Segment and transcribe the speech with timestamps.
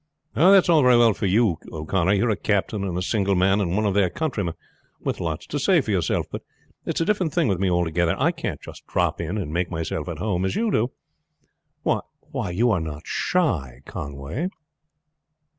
[0.33, 2.13] "That's all very well for you, O'Connor.
[2.15, 4.55] You are a captain and a single man, and one of their countrymen,
[5.01, 6.41] with lots to say for yourself; but
[6.87, 8.15] it is a different thing with me altogether.
[8.17, 10.89] I can't drop in and make myself at home as you do."
[11.83, 14.49] "Why, you are not shy, Conway?"